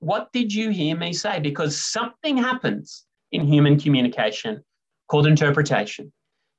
[0.00, 4.62] What did you hear me say?" Because something happens in human communication
[5.08, 6.12] called interpretation.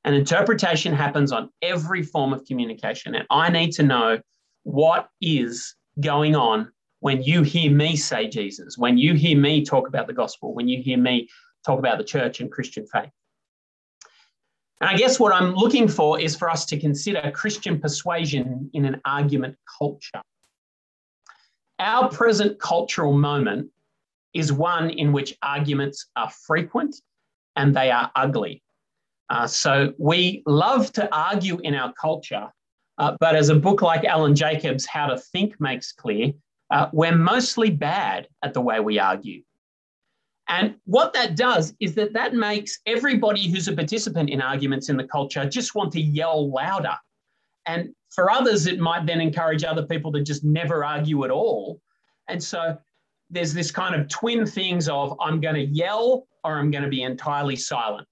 [0.08, 3.14] And interpretation happens on every form of communication.
[3.14, 4.22] And I need to know
[4.64, 9.90] what is going on when you hear me say Jesus, when you hear me talk
[9.90, 11.28] about the gospel, when you hear me
[11.66, 13.10] talk about the church and Christian faith.
[14.80, 18.86] And I guess what I'm looking for is for us to consider Christian persuasion in
[18.86, 20.22] an argument culture.
[21.80, 23.72] Our present cultural moment
[24.34, 26.96] is one in which arguments are frequent
[27.58, 28.64] and they are ugly.
[29.30, 32.48] Uh, so we love to argue in our culture,
[32.98, 36.32] uh, but as a book like Alan Jacobs' How to Think makes clear,
[36.72, 39.44] uh, we're mostly bad at the way we argue.
[40.50, 44.96] And what that does is that that makes everybody who's a participant in arguments in
[44.96, 46.96] the culture just want to yell louder.
[47.66, 51.82] And for others, it might then encourage other people to just never argue at all.
[52.30, 52.78] And so
[53.30, 56.90] there's this kind of twin things of I'm going to yell or I'm going to
[56.90, 58.08] be entirely silent.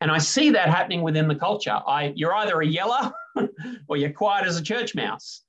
[0.00, 1.78] And I see that happening within the culture.
[1.86, 3.12] I, you're either a yeller
[3.88, 5.42] or you're quiet as a church mouse.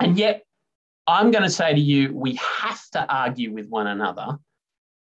[0.00, 0.44] And yet,
[1.06, 4.38] I'm going to say to you, we have to argue with one another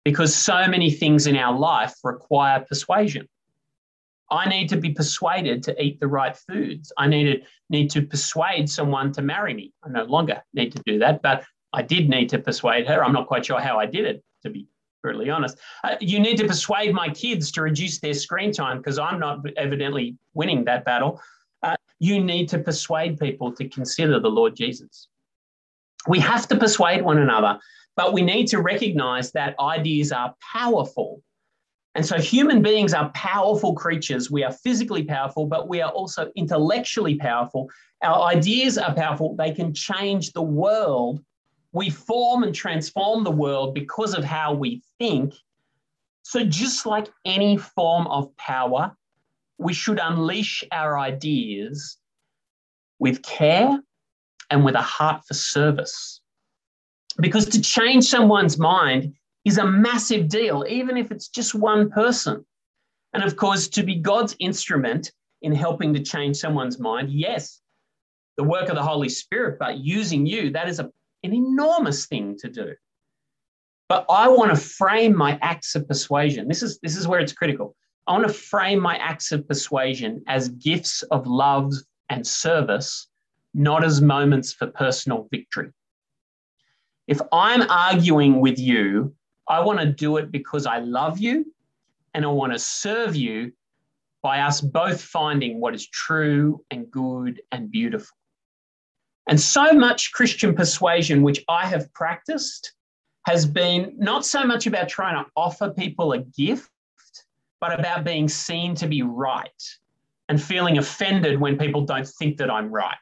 [0.05, 3.29] because so many things in our life require persuasion.
[4.31, 6.93] I need to be persuaded to eat the right foods.
[6.97, 9.73] I need to, need to persuade someone to marry me.
[9.85, 13.05] I no longer need to do that, but I did need to persuade her.
[13.05, 14.67] I'm not quite sure how I did it, to be
[15.07, 15.59] brutally honest.
[15.85, 19.39] Uh, you need to persuade my kids to reduce their screen time because I'm not
[19.57, 21.21] evidently winning that battle.
[21.63, 25.09] Uh, you need to persuade people to consider the Lord Jesus.
[26.09, 27.59] We have to persuade one another
[27.97, 31.23] but we need to recognize that ideas are powerful.
[31.95, 34.31] And so human beings are powerful creatures.
[34.31, 37.71] We are physically powerful, but we are also intellectually powerful.
[38.03, 39.35] Our ideas are powerful.
[39.35, 41.25] They can change the world.
[41.73, 45.35] We form and transform the world because of how we think.
[46.23, 48.97] So, just like any form of power,
[49.59, 51.99] we should unleash our ideas
[52.99, 53.81] with care
[54.51, 56.21] and with a heart for service.
[57.19, 62.45] Because to change someone's mind is a massive deal, even if it's just one person.
[63.13, 67.61] And of course, to be God's instrument in helping to change someone's mind, yes,
[68.37, 70.91] the work of the Holy Spirit, but using you, that is a,
[71.27, 72.75] an enormous thing to do.
[73.89, 76.49] But I want to frame my acts of persuasion.
[76.49, 77.77] This is, this is where it's critical.
[78.07, 81.73] I want to frame my acts of persuasion as gifts of love
[82.09, 83.09] and service,
[83.55, 85.71] not as moments for personal victory.
[87.09, 89.15] If I'm arguing with you,
[89.49, 91.53] I want to do it because I love you
[92.15, 93.53] and I want to serve you
[94.23, 98.17] by us both finding what is true and good and beautiful.
[99.27, 102.73] And so much Christian persuasion, which I have practiced,
[103.27, 106.71] has been not so much about trying to offer people a gift,
[107.61, 109.51] but about being seen to be right
[110.29, 112.97] and feeling offended when people don't think that I'm right.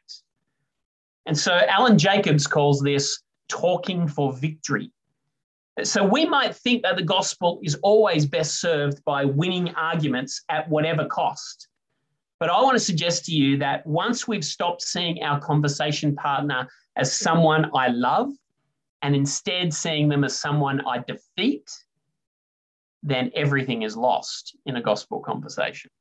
[1.27, 4.91] And so Alan Jacobs calls this talking for victory.
[5.83, 10.69] So we might think that the gospel is always best served by winning arguments at
[10.69, 11.67] whatever cost.
[12.39, 16.67] But I want to suggest to you that once we've stopped seeing our conversation partner
[16.97, 18.29] as someone I love
[19.01, 21.69] and instead seeing them as someone I defeat,
[23.03, 25.91] then everything is lost in a gospel conversation.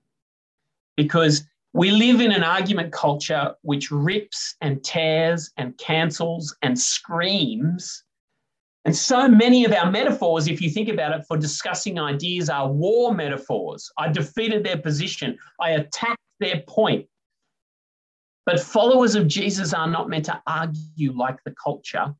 [0.96, 8.04] Because we live in an argument culture which rips and tears and cancels and screams.
[8.84, 12.70] And so many of our metaphors, if you think about it, for discussing ideas are
[12.70, 13.90] war metaphors.
[13.98, 17.06] I defeated their position, I attacked their point.
[18.46, 22.14] But followers of Jesus are not meant to argue like the culture,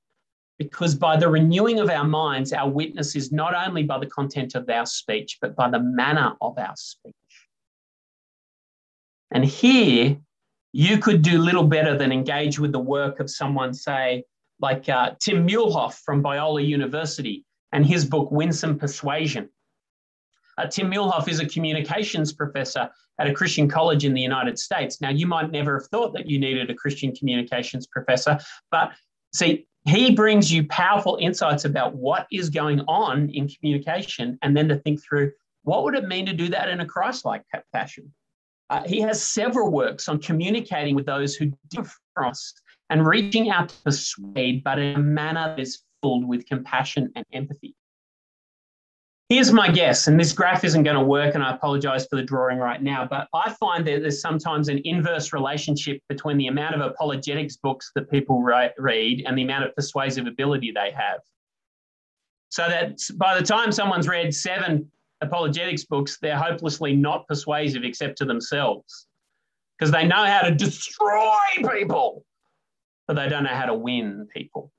[0.58, 4.54] because by the renewing of our minds, our witness is not only by the content
[4.54, 7.12] of our speech, but by the manner of our speech.
[9.30, 10.16] And here,
[10.72, 14.24] you could do little better than engage with the work of someone, say,
[14.60, 19.48] like uh, Tim Muehlhoff from Biola University and his book, Winsome Persuasion.
[20.56, 25.00] Uh, Tim Muehlhoff is a communications professor at a Christian college in the United States.
[25.00, 28.38] Now, you might never have thought that you needed a Christian communications professor,
[28.70, 28.92] but
[29.34, 34.68] see, he brings you powerful insights about what is going on in communication and then
[34.68, 35.30] to think through
[35.62, 38.12] what would it mean to do that in a Christ-like fashion.
[38.70, 42.54] Uh, he has several works on communicating with those who differ from us
[42.90, 47.24] and reaching out to persuade, but in a manner that is filled with compassion and
[47.32, 47.74] empathy.
[49.30, 52.22] Here's my guess, and this graph isn't going to work, and I apologize for the
[52.22, 56.74] drawing right now, but I find that there's sometimes an inverse relationship between the amount
[56.74, 61.20] of apologetics books that people read and the amount of persuasive ability they have.
[62.50, 64.90] So that by the time someone's read seven
[65.22, 69.06] apologetics books, they're hopelessly not persuasive except to themselves
[69.78, 71.32] because they know how to destroy
[71.72, 72.26] people,
[73.08, 74.70] but they don't know how to win people.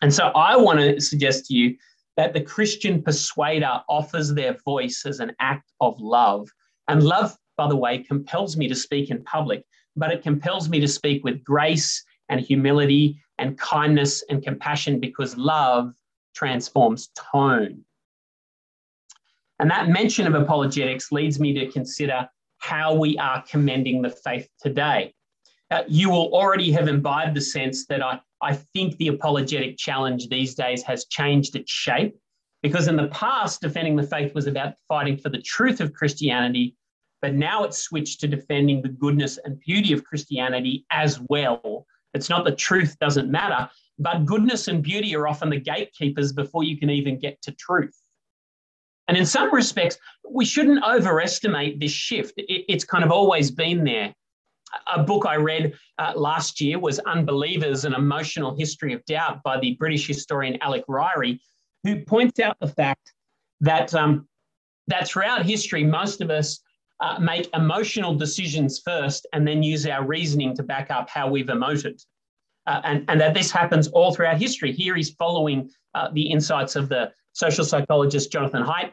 [0.00, 1.76] And so I want to suggest to you
[2.22, 6.48] that the Christian persuader offers their voice as an act of love.
[6.86, 9.64] And love, by the way, compels me to speak in public,
[9.96, 15.36] but it compels me to speak with grace and humility and kindness and compassion because
[15.36, 15.94] love
[16.32, 17.82] transforms tone.
[19.58, 24.48] And that mention of apologetics leads me to consider how we are commending the faith
[24.60, 25.12] today.
[25.72, 30.28] Uh, you will already have imbibed the sense that I, I think the apologetic challenge
[30.28, 32.16] these days has changed its shape
[32.62, 36.76] because in the past, defending the faith was about fighting for the truth of Christianity,
[37.20, 41.86] but now it's switched to defending the goodness and beauty of Christianity as well.
[42.14, 46.64] It's not the truth doesn't matter, but goodness and beauty are often the gatekeepers before
[46.64, 47.96] you can even get to truth.
[49.08, 52.34] And in some respects, we shouldn't overestimate this shift.
[52.36, 54.14] It, it's kind of always been there.
[54.94, 59.58] A book I read uh, last year was Unbelievers An Emotional History of Doubt by
[59.58, 61.38] the British historian Alec Ryrie,
[61.84, 63.12] who points out the fact
[63.60, 64.26] that, um,
[64.86, 66.60] that throughout history, most of us
[67.00, 71.46] uh, make emotional decisions first and then use our reasoning to back up how we've
[71.46, 72.00] emoted.
[72.66, 74.72] Uh, and, and that this happens all throughout history.
[74.72, 78.92] Here he's following uh, the insights of the social psychologist Jonathan Haidt,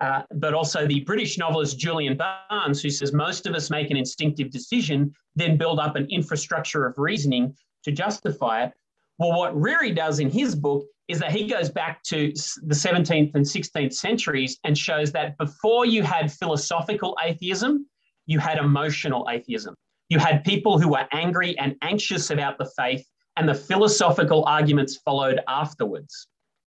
[0.00, 3.96] uh, but also the British novelist Julian Barnes, who says most of us make an
[3.96, 8.72] instinctive decision, then build up an infrastructure of reasoning to justify it.
[9.18, 12.32] Well, what Ryrie does in his book is that he goes back to
[12.62, 17.86] the 17th and 16th centuries and shows that before you had philosophical atheism,
[18.26, 19.74] you had emotional atheism.
[20.08, 24.96] You had people who were angry and anxious about the faith, and the philosophical arguments
[24.96, 26.28] followed afterwards.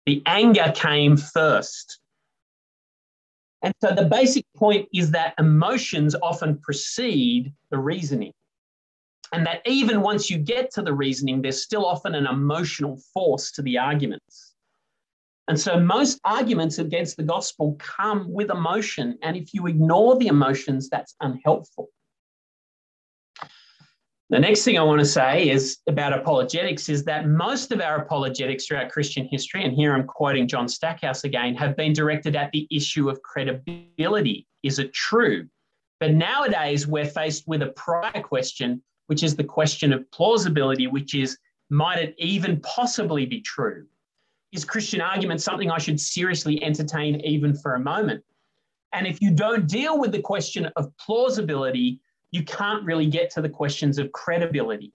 [0.06, 2.00] The anger came first.
[3.64, 8.34] And so the basic point is that emotions often precede the reasoning.
[9.32, 13.52] And that even once you get to the reasoning, there's still often an emotional force
[13.54, 14.54] to the arguments.
[15.48, 19.18] And so most arguments against the gospel come with emotion.
[19.24, 21.90] And if you ignore the emotions, that's unhelpful.
[24.30, 27.98] The next thing I want to say is about apologetics is that most of our
[27.98, 32.52] apologetics throughout Christian history, and here I'm quoting John Stackhouse again, have been directed at
[32.52, 34.48] the issue of credibility.
[34.64, 35.48] Is it true?
[36.00, 41.14] But nowadays, we're faced with a prior question, which is the question of plausibility, which
[41.14, 41.38] is
[41.70, 43.86] might it even possibly be true?
[44.52, 48.24] Is Christian argument something I should seriously entertain even for a moment?
[48.94, 52.00] And if you don't deal with the question of plausibility,
[52.34, 54.92] you can't really get to the questions of credibility.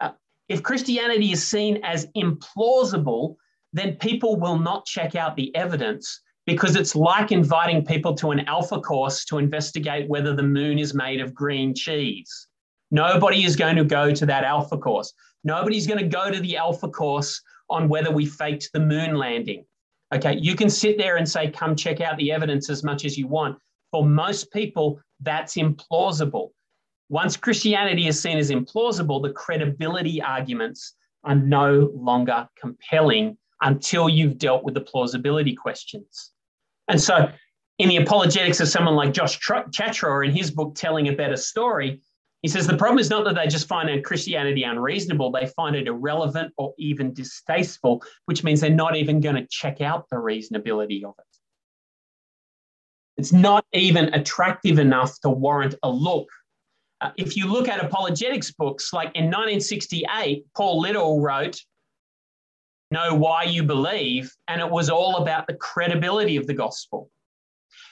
[0.00, 0.10] Uh,
[0.48, 3.36] if Christianity is seen as implausible,
[3.72, 8.40] then people will not check out the evidence because it's like inviting people to an
[8.48, 12.48] alpha course to investigate whether the moon is made of green cheese.
[12.90, 15.14] Nobody is going to go to that alpha course.
[15.44, 19.64] Nobody's going to go to the alpha course on whether we faked the moon landing.
[20.12, 23.16] Okay, you can sit there and say, come check out the evidence as much as
[23.16, 23.56] you want.
[23.92, 26.50] For most people, that's implausible.
[27.12, 30.94] Once Christianity is seen as implausible, the credibility arguments
[31.24, 36.30] are no longer compelling until you've dealt with the plausibility questions.
[36.88, 37.30] And so,
[37.76, 42.00] in the apologetics of someone like Josh Chatraw in his book, Telling a Better Story,
[42.40, 45.88] he says the problem is not that they just find Christianity unreasonable, they find it
[45.88, 51.04] irrelevant or even distasteful, which means they're not even going to check out the reasonability
[51.04, 51.26] of it.
[53.18, 56.30] It's not even attractive enough to warrant a look
[57.02, 61.60] uh, if you look at apologetics books, like in 1968, Paul Little wrote,
[62.92, 67.10] Know Why You Believe, and it was all about the credibility of the gospel.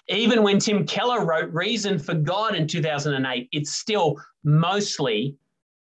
[0.08, 5.34] Even when Tim Keller wrote Reason for God in 2008, it's still mostly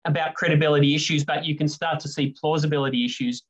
[0.04, 3.42] about credibility issues, but you can start to see plausibility issues.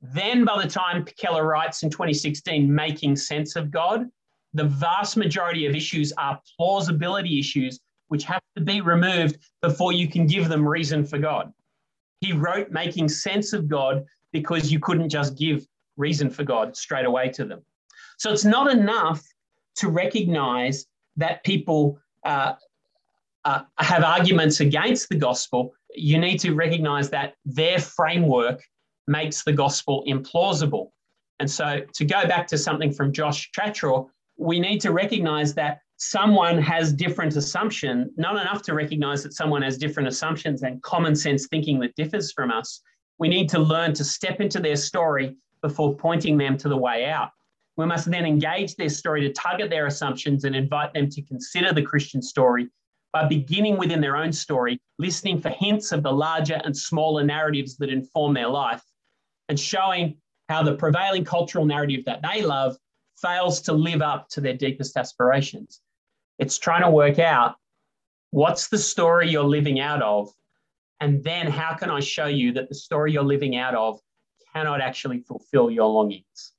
[0.00, 4.06] Then, by the time Keller writes in 2016, Making Sense of God,
[4.54, 7.78] the vast majority of issues are plausibility issues
[8.12, 11.50] which have to be removed before you can give them reason for God.
[12.20, 17.06] He wrote making sense of God because you couldn't just give reason for God straight
[17.06, 17.62] away to them.
[18.18, 19.24] So it's not enough
[19.76, 20.84] to recognize
[21.16, 22.52] that people uh,
[23.46, 25.72] uh, have arguments against the gospel.
[25.94, 28.62] You need to recognize that their framework
[29.06, 30.90] makes the gospel implausible.
[31.40, 34.06] And so, to go back to something from Josh Chatraw,
[34.36, 39.62] we need to recognize that someone has different assumption, not enough to recognize that someone
[39.62, 42.82] has different assumptions and common sense thinking that differs from us.
[43.20, 47.04] We need to learn to step into their story before pointing them to the way
[47.06, 47.30] out.
[47.76, 51.22] We must then engage their story to tug at their assumptions and invite them to
[51.22, 52.68] consider the Christian story
[53.12, 57.76] by beginning within their own story, listening for hints of the larger and smaller narratives
[57.76, 58.82] that inform their life,
[59.48, 60.16] and showing
[60.48, 62.76] how the prevailing cultural narrative that they love
[63.18, 65.80] fails to live up to their deepest aspirations.
[66.38, 67.56] It's trying to work out
[68.30, 70.30] what's the story you're living out of,
[71.00, 74.00] and then how can I show you that the story you're living out of
[74.54, 76.52] cannot actually fulfill your longings.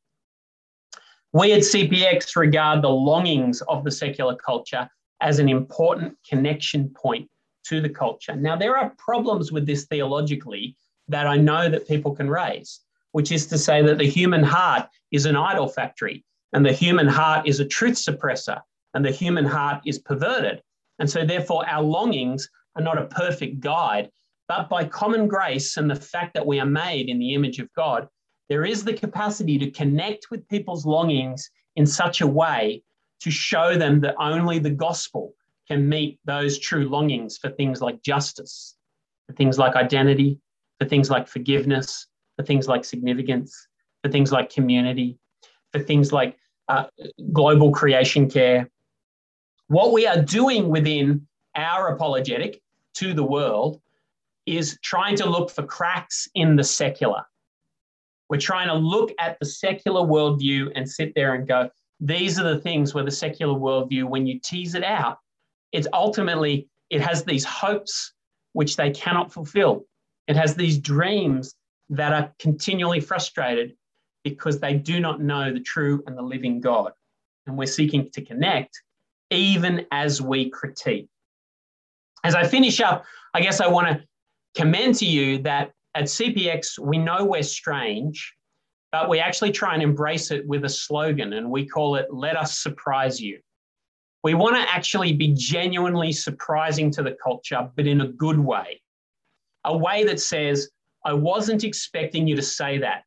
[1.31, 4.87] We at CPX regard the longings of the secular culture
[5.21, 7.29] as an important connection point
[7.65, 8.35] to the culture.
[8.35, 10.75] Now, there are problems with this theologically
[11.07, 12.81] that I know that people can raise,
[13.13, 17.07] which is to say that the human heart is an idol factory, and the human
[17.07, 18.61] heart is a truth suppressor,
[18.93, 20.61] and the human heart is perverted.
[20.99, 24.09] And so, therefore, our longings are not a perfect guide,
[24.47, 27.73] but by common grace and the fact that we are made in the image of
[27.75, 28.07] God,
[28.49, 32.83] there is the capacity to connect with people's longings in such a way
[33.21, 35.33] to show them that only the gospel
[35.67, 38.75] can meet those true longings for things like justice,
[39.27, 40.39] for things like identity,
[40.79, 43.67] for things like forgiveness, for things like significance,
[44.03, 45.17] for things like community,
[45.71, 46.37] for things like
[46.67, 46.85] uh,
[47.31, 48.69] global creation care.
[49.73, 52.61] What we are doing within our apologetic
[52.93, 53.81] to the world
[54.45, 57.23] is trying to look for cracks in the secular.
[58.29, 62.43] We're trying to look at the secular worldview and sit there and go, these are
[62.43, 65.17] the things where the secular worldview, when you tease it out,
[65.71, 68.13] it's ultimately, it has these hopes
[68.51, 69.85] which they cannot fulfill.
[70.27, 71.55] It has these dreams
[71.89, 73.73] that are continually frustrated
[74.23, 76.91] because they do not know the true and the living God.
[77.47, 78.79] And we're seeking to connect
[79.29, 81.07] even as we critique.
[82.23, 84.03] As I finish up, I guess I want to
[84.55, 88.33] commend to you that at CPX, we know we're strange,
[88.91, 92.37] but we actually try and embrace it with a slogan, and we call it Let
[92.37, 93.39] Us Surprise You.
[94.23, 98.81] We want to actually be genuinely surprising to the culture, but in a good way.
[99.65, 100.69] A way that says,
[101.05, 103.03] I wasn't expecting you to say that.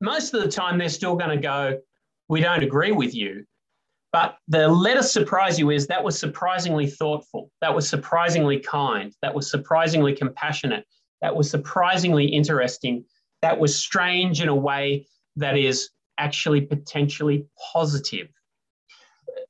[0.00, 1.80] Most of the time, they're still going to go,
[2.28, 3.44] We don't agree with you.
[4.14, 7.50] But the let us surprise you is that was surprisingly thoughtful.
[7.60, 9.12] That was surprisingly kind.
[9.22, 10.86] That was surprisingly compassionate.
[11.20, 13.04] That was surprisingly interesting.
[13.42, 18.28] That was strange in a way that is actually potentially positive.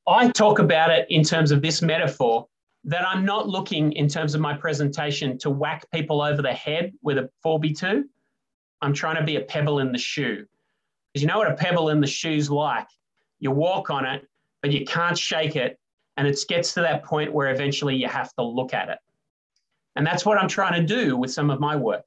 [0.09, 2.47] I talk about it in terms of this metaphor
[2.85, 6.95] that I'm not looking in terms of my presentation to whack people over the head
[7.03, 8.05] with a 4x2.
[8.81, 10.47] I'm trying to be a pebble in the shoe.
[11.12, 12.89] Because you know what a pebble in the shoe's like?
[13.41, 14.27] You walk on it,
[14.65, 15.79] but you can't shake it.
[16.17, 18.97] And it gets to that point where eventually you have to look at it.
[19.95, 22.01] And that's what I'm trying to do with some of my work.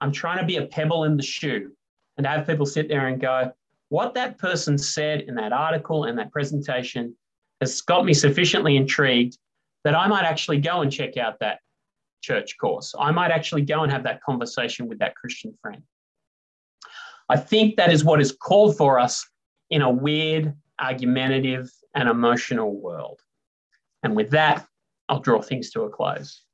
[0.00, 1.70] I'm trying to be a pebble in the shoe
[2.16, 3.52] and have people sit there and go,
[3.90, 7.14] what that person said in that article and that presentation
[7.60, 9.36] has got me sufficiently intrigued
[9.84, 11.58] that I might actually go and check out that
[12.22, 12.94] church course.
[12.98, 15.82] I might actually go and have that conversation with that Christian friend.
[17.28, 19.28] I think that is what is called for us
[19.68, 23.20] in a weird, argumentative, and emotional world.
[24.04, 24.64] And with that,
[25.08, 26.44] I'll draw things to a close.